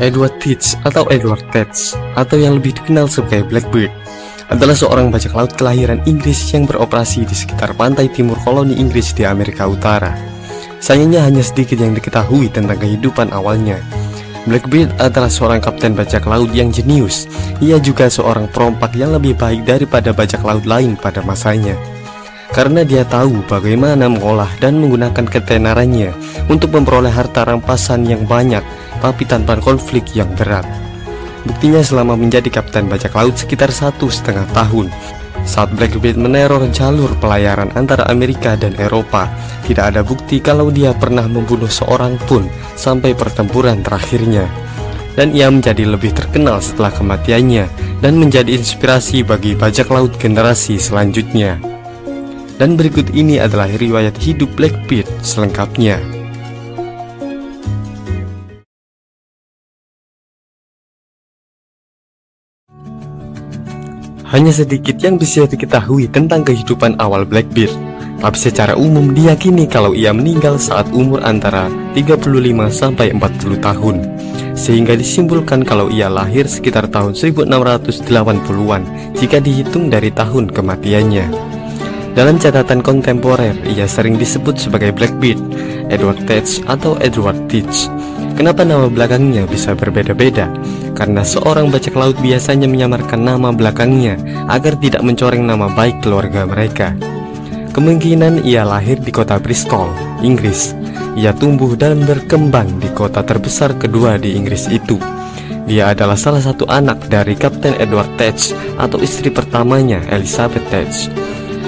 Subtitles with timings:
[0.00, 3.92] Edward Teach atau Edward Teach atau yang lebih dikenal sebagai Blackbeard
[4.48, 9.28] adalah seorang bajak laut kelahiran Inggris yang beroperasi di sekitar pantai timur koloni Inggris di
[9.28, 10.16] Amerika Utara.
[10.80, 13.76] Sayangnya hanya sedikit yang diketahui tentang kehidupan awalnya.
[14.48, 17.28] Blackbeard adalah seorang kapten bajak laut yang jenius.
[17.60, 21.76] Ia juga seorang perompak yang lebih baik daripada bajak laut lain pada masanya.
[22.50, 26.10] Karena dia tahu bagaimana mengolah dan menggunakan ketenarannya
[26.48, 28.64] untuk memperoleh harta rampasan yang banyak,
[29.00, 30.68] tapi tanpa konflik yang berat.
[31.44, 34.92] Buktinya selama menjadi kapten bajak laut sekitar satu setengah tahun
[35.48, 39.24] Saat Blackbeard meneror jalur pelayaran antara Amerika dan Eropa
[39.64, 42.44] Tidak ada bukti kalau dia pernah membunuh seorang pun
[42.76, 44.44] sampai pertempuran terakhirnya.
[45.16, 47.66] Dan ia menjadi lebih terkenal setelah kematiannya
[48.04, 51.56] Dan menjadi inspirasi bagi bajak laut generasi selanjutnya.
[52.60, 56.19] Dan berikut ini adalah riwayat hidup Blackbeard selengkapnya
[64.30, 67.74] Hanya sedikit yang bisa diketahui tentang kehidupan awal Blackbeard
[68.22, 71.66] Tapi secara umum diyakini kalau ia meninggal saat umur antara
[71.98, 72.30] 35
[72.70, 73.96] sampai 40 tahun.
[74.54, 78.82] Sehingga disimpulkan kalau ia lahir sekitar tahun 1680-an
[79.18, 81.26] Jika dihitung dari tahun kematiannya.
[82.14, 85.42] Dalam catatan kontemporer ia sering disebut sebagai Blackbeard
[85.90, 87.90] Edward Teach atau Edward Teach
[88.40, 90.48] Kenapa nama belakangnya bisa berbeda-beda?
[90.96, 94.16] Karena seorang bajak laut biasanya menyamarkan nama belakangnya
[94.48, 96.96] agar tidak mencoreng nama baik keluarga mereka.
[97.76, 99.92] Kemungkinan ia lahir di kota Bristol,
[100.24, 100.72] Inggris.
[101.20, 104.96] Ia tumbuh dan berkembang di kota terbesar kedua di Inggris itu.
[105.68, 111.12] Dia adalah salah satu anak dari Kapten Edward Teach atau istri pertamanya Elizabeth Teach.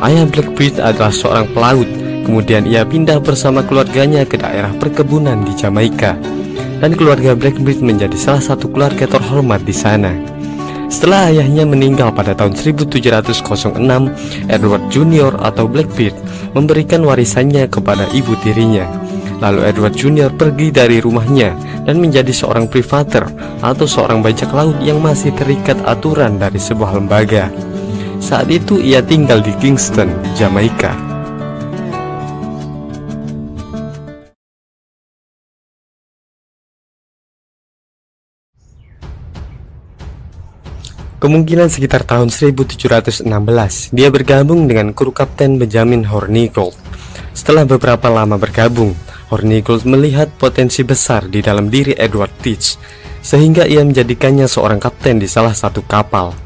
[0.00, 1.86] Ayah Blackbeard adalah seorang pelaut,
[2.24, 6.16] kemudian ia pindah bersama keluarganya ke daerah perkebunan di Jamaika
[6.80, 10.12] dan keluarga Blackbeard menjadi salah satu keluarga terhormat di sana.
[10.88, 13.40] Setelah ayahnya meninggal pada tahun 1706,
[14.46, 16.14] Edward Junior atau Blackbeard
[16.52, 18.86] memberikan warisannya kepada ibu tirinya.
[19.42, 21.52] Lalu Edward Junior pergi dari rumahnya
[21.84, 23.26] dan menjadi seorang privater
[23.60, 27.50] atau seorang bajak laut yang masih terikat aturan dari sebuah lembaga.
[28.22, 31.03] Saat itu ia tinggal di Kingston, Jamaika.
[41.24, 43.24] Kemungkinan sekitar tahun 1716
[43.96, 46.76] dia bergabung dengan kru Kapten Benjamin Hornigold.
[47.32, 48.92] Setelah beberapa lama bergabung,
[49.32, 52.76] Hornigold melihat potensi besar di dalam diri Edward Teach
[53.24, 56.36] sehingga ia menjadikannya seorang kapten di salah satu kapal.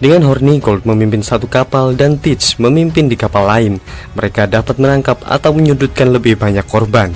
[0.00, 3.76] Dengan Hornigold memimpin satu kapal dan Teach memimpin di kapal lain,
[4.16, 7.12] mereka dapat menangkap atau menyudutkan lebih banyak korban.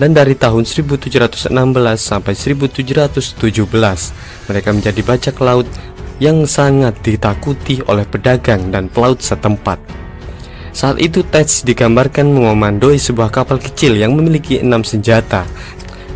[0.00, 1.52] Dan dari tahun 1716
[2.00, 3.44] sampai 1717,
[4.48, 5.68] mereka menjadi bajak laut
[6.22, 9.76] yang sangat ditakuti oleh pedagang dan pelaut setempat.
[10.76, 15.48] Saat itu Ted digambarkan memandoi sebuah kapal kecil yang memiliki enam senjata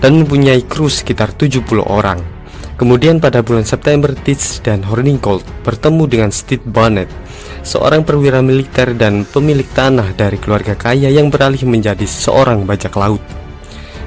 [0.05, 2.21] dan mempunyai kru sekitar 70 orang.
[2.81, 7.13] Kemudian pada bulan September Teach dan Hornigold bertemu dengan Steve Bonnet,
[7.61, 13.21] seorang perwira militer dan pemilik tanah dari keluarga kaya yang beralih menjadi seorang bajak laut.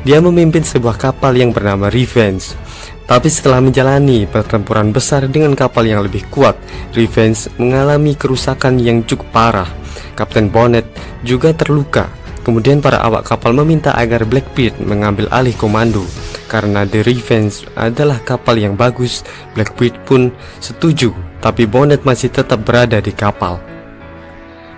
[0.01, 2.57] Dia memimpin sebuah kapal yang bernama Revenge
[3.03, 6.55] tapi setelah menjalani pertempuran besar dengan kapal yang lebih kuat,
[6.95, 9.69] Revenge mengalami kerusakan yang cukup parah.
[10.15, 10.87] Kapten Bonnet
[11.25, 12.07] juga terluka.
[12.43, 16.03] Kemudian para awak kapal meminta agar Blackbeard mengambil alih komando.
[16.51, 19.23] Karena The Revenge adalah kapal yang bagus,
[19.55, 20.21] Blackbeard pun
[20.59, 23.57] setuju, tapi Bonnet masih tetap berada di kapal.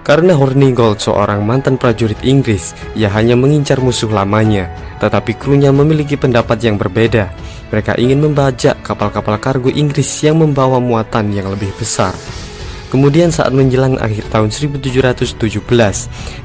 [0.06, 4.70] Karena Hornigold seorang mantan prajurit Inggris, ia hanya mengincar musuh lamanya,
[5.02, 7.34] tetapi krunya memiliki pendapat yang berbeda.
[7.74, 12.14] Mereka ingin membajak kapal-kapal kargo Inggris yang membawa muatan yang lebih besar.
[12.94, 15.36] Kemudian saat menjelang akhir tahun 1717,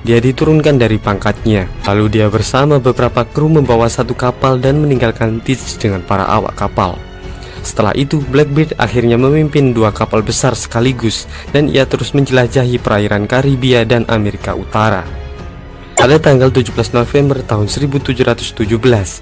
[0.03, 1.69] dia diturunkan dari pangkatnya.
[1.87, 6.97] Lalu dia bersama beberapa kru membawa satu kapal dan meninggalkan Teach dengan para awak kapal.
[7.61, 13.85] Setelah itu, Blackbeard akhirnya memimpin dua kapal besar sekaligus dan ia terus menjelajahi perairan Karibia
[13.85, 15.20] dan Amerika Utara.
[16.01, 18.65] Pada tanggal 17 November tahun 1717,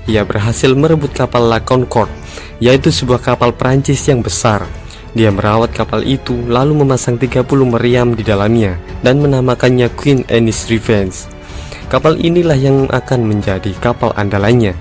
[0.06, 2.14] ia berhasil merebut kapal La Concorde,
[2.62, 4.62] yaitu sebuah kapal Prancis yang besar.
[5.10, 11.26] Dia merawat kapal itu lalu memasang 30 meriam di dalamnya dan menamakannya Queen Anne's Revenge.
[11.90, 14.78] Kapal inilah yang akan menjadi kapal andalannya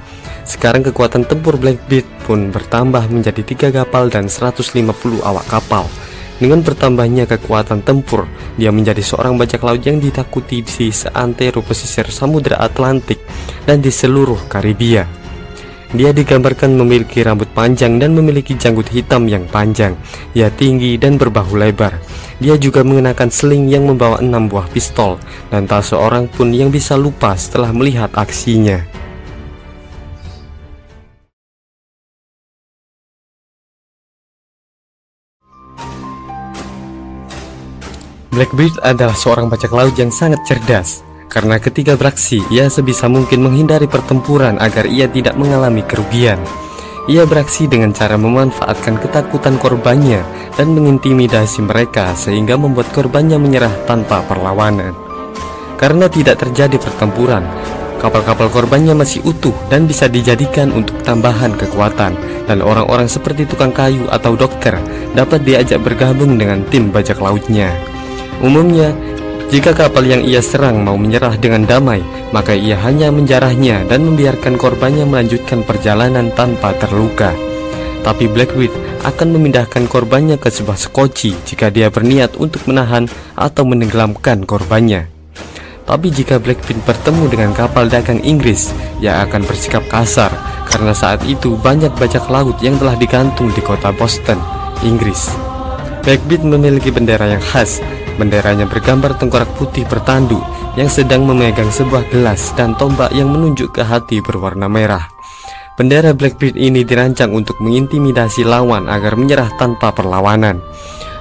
[0.47, 4.79] sekarang kekuatan tempur Blackbeard pun bertambah menjadi tiga kapal dan 150
[5.19, 5.89] awak kapal.
[6.37, 8.29] Dengan bertambahnya kekuatan tempur,
[8.61, 13.17] dia menjadi seorang bajak laut yang ditakuti di seantero pesisir Samudra Atlantik
[13.65, 15.09] dan di seluruh Karibia.
[15.87, 19.95] Dia digambarkan memiliki rambut panjang dan memiliki janggut hitam yang panjang.
[20.35, 21.95] Ia tinggi dan berbahu lebar.
[22.37, 25.17] Dia juga mengenakan sling yang membawa enam buah pistol,
[25.49, 28.96] dan tak seorang pun yang bisa lupa setelah melihat aksinya.
[38.37, 41.01] Blackbeard adalah seorang bajak laut yang sangat cerdas.
[41.25, 46.37] Karena ketika beraksi, ia sebisa mungkin menghindari pertempuran agar ia tidak mengalami kerugian.
[47.09, 50.21] Ia beraksi dengan cara memanfaatkan ketakutan korbannya
[50.53, 54.93] dan mengintimidasi mereka sehingga membuat korbannya menyerah tanpa perlawanan.
[55.81, 57.41] Karena tidak terjadi pertempuran,
[57.97, 62.13] kapal-kapal korbannya masih utuh dan bisa dijadikan untuk tambahan kekuatan
[62.45, 64.77] dan orang-orang seperti tukang kayu atau dokter
[65.17, 67.86] dapat diajak bergabung dengan tim bajak lautnya.
[68.37, 68.93] Umumnya,
[69.47, 72.03] jika kapal yang ia serang mau menyerah dengan damai,
[72.35, 77.31] maka ia hanya menjarahnya dan membiarkan korbannya melanjutkan perjalanan tanpa terluka.
[78.03, 78.75] Tapi Blackbeard
[79.07, 83.07] akan memindahkan korbannya ke sebuah skoci jika dia berniat untuk menahan
[83.39, 85.07] atau menenggelamkan korbannya.
[85.87, 90.29] Tapi jika Blackbeard bertemu dengan kapal dagang Inggris, ia akan bersikap kasar
[90.67, 94.37] karena saat itu banyak bajak laut yang telah digantung di kota Boston,
[94.83, 95.31] Inggris.
[96.03, 97.79] Blackbeard memiliki bendera yang khas
[98.17, 100.41] Benderanya bergambar tengkorak putih bertanduk
[100.73, 105.05] yang sedang memegang sebuah gelas dan tombak yang menunjuk ke hati berwarna merah.
[105.77, 110.57] Bendera Blackbeard ini dirancang untuk mengintimidasi lawan agar menyerah tanpa perlawanan.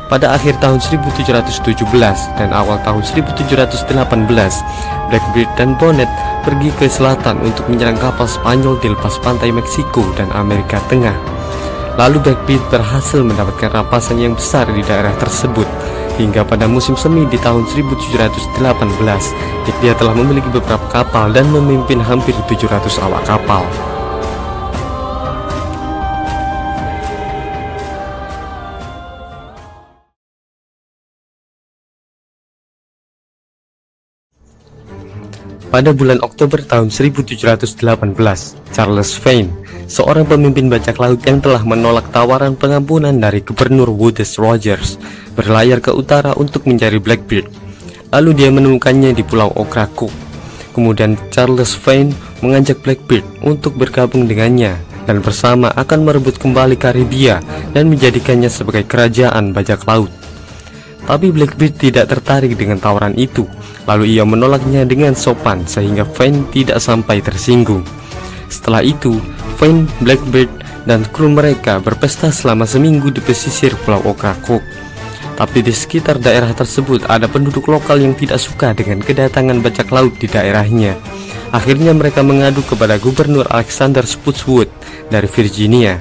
[0.08, 1.84] Pada akhir tahun 1717
[2.40, 3.92] dan awal tahun 1718,
[5.12, 6.08] Blackbeard dan Bonnet
[6.48, 11.16] pergi ke selatan untuk menyerang kapal Spanyol di lepas pantai Meksiko dan Amerika Tengah.
[12.00, 15.68] Lalu Blackbeard berhasil mendapatkan rampasan yang besar di daerah tersebut
[16.16, 22.32] hingga pada musim semi di tahun 1718 dia telah memiliki beberapa kapal dan memimpin hampir
[22.48, 23.62] 700 awak kapal.
[35.66, 37.76] Pada bulan Oktober tahun 1718,
[38.72, 39.52] Charles Vane,
[39.84, 44.96] seorang pemimpin bajak laut yang telah menolak tawaran pengampunan dari Gubernur Woodes Rogers,
[45.36, 47.52] berlayar ke utara untuk mencari Blackbeard.
[48.10, 50.08] Lalu dia menemukannya di Pulau Okraku.
[50.72, 57.44] Kemudian Charles Vane mengajak Blackbeard untuk bergabung dengannya dan bersama akan merebut kembali Karibia
[57.76, 60.10] dan menjadikannya sebagai kerajaan bajak laut.
[61.06, 63.46] Tapi Blackbeard tidak tertarik dengan tawaran itu
[63.86, 67.86] Lalu ia menolaknya dengan sopan sehingga Vane tidak sampai tersinggung
[68.50, 69.22] Setelah itu
[69.56, 70.50] Vane, Blackbeard,
[70.84, 74.60] dan kru mereka berpesta selama seminggu di pesisir Pulau Okrakuk
[75.36, 80.16] Tapi di sekitar daerah tersebut ada penduduk lokal yang tidak suka dengan kedatangan bajak laut
[80.16, 80.96] di daerahnya
[81.52, 84.72] Akhirnya mereka mengadu kepada Gubernur Alexander Spotswood
[85.12, 86.00] dari Virginia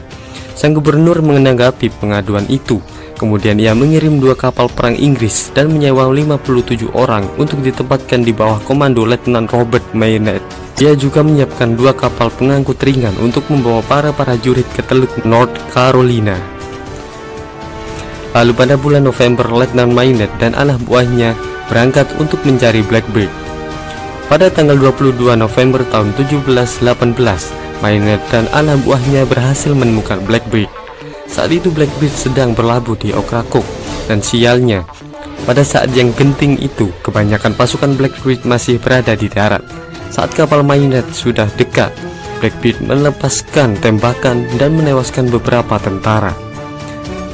[0.55, 2.79] Sang gubernur menanggapi pengaduan itu
[3.15, 8.59] Kemudian ia mengirim dua kapal perang Inggris dan menyewa 57 orang untuk ditempatkan di bawah
[8.67, 10.43] komando Letnan Robert Maynard.
[10.83, 16.54] Ia juga menyiapkan dua kapal pengangkut ringan untuk membawa para prajurit ke Teluk North Carolina.
[18.35, 21.31] Lalu pada bulan November, Letnan Maynard dan anak buahnya
[21.71, 23.31] berangkat untuk mencari Blackbeard.
[24.27, 26.83] Pada tanggal 22 November tahun 1718,
[27.79, 30.67] Maynard dan anak buahnya berhasil menemukan Blackbeard.
[31.31, 33.63] Saat itu Blackbeard sedang berlabuh di Okrakuk
[34.11, 34.83] dan sialnya
[35.47, 39.63] pada saat yang genting itu kebanyakan pasukan Blackbeard masih berada di darat.
[40.11, 41.95] Saat kapal Maynard sudah dekat,
[42.43, 46.44] Blackbeard melepaskan tembakan dan menewaskan beberapa tentara.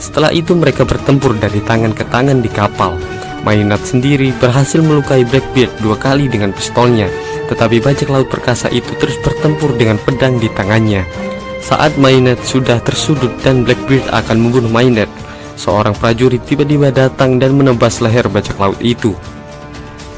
[0.01, 2.97] Setelah itu mereka bertempur dari tangan ke tangan di kapal.
[3.45, 7.05] Maynard sendiri berhasil melukai Blackbeard dua kali dengan pistolnya,
[7.53, 11.05] tetapi bajak laut perkasa itu terus bertempur dengan pedang di tangannya.
[11.61, 15.09] Saat Maynard sudah tersudut dan Blackbeard akan membunuh Maynard,
[15.53, 19.13] seorang prajurit tiba-tiba datang dan menebas leher bajak laut itu.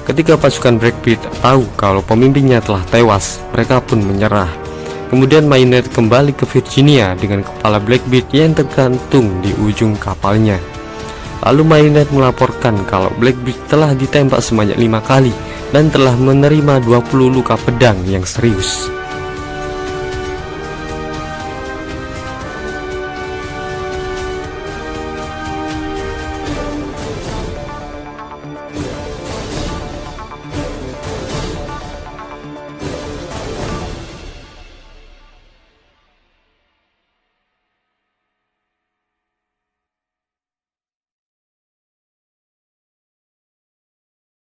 [0.07, 4.62] Ketika pasukan Blackbeard tahu kalau pemimpinnya telah tewas, mereka pun menyerah.
[5.13, 10.57] Kemudian Maynard kembali ke Virginia dengan kepala Blackbeard yang tergantung di ujung kapalnya.
[11.45, 15.29] Lalu Maynard melaporkan kalau Blackbeard telah ditembak sebanyak lima kali
[15.69, 18.89] dan telah menerima 20 luka pedang yang serius.